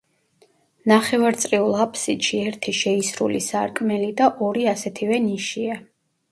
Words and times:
ნახევარწრიულ 0.91 1.77
აფსიდში 1.83 2.41
ერთი 2.47 2.75
შეისრული 2.79 3.43
სარკმელი 3.51 4.11
და 4.25 4.33
ორი 4.49 4.69
ასეთივე 4.75 5.25
ნიშია. 5.31 5.81